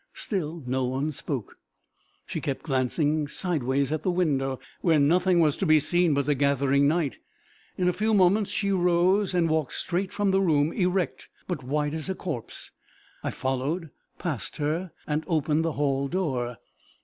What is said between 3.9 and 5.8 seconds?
at the window, where nothing was to be